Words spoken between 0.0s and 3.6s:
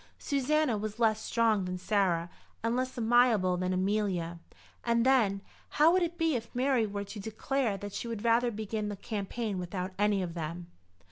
Susanna was less strong than Sarah and less amiable